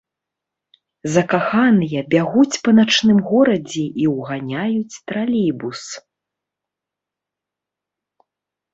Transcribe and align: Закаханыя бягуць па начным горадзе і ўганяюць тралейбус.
Закаханыя 1.15 2.01
бягуць 2.13 2.59
па 2.65 2.71
начным 2.79 3.19
горадзе 3.29 3.85
і 4.07 4.09
ўганяюць 4.15 4.99
тралейбус. 4.99 5.87